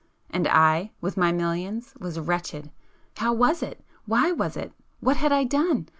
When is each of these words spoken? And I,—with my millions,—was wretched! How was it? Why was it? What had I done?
And 0.31 0.47
I,—with 0.47 1.15
my 1.15 1.31
millions,—was 1.31 2.19
wretched! 2.19 2.71
How 3.17 3.33
was 3.33 3.61
it? 3.61 3.85
Why 4.07 4.31
was 4.31 4.57
it? 4.57 4.73
What 4.99 5.17
had 5.17 5.31
I 5.31 5.43
done? 5.43 5.89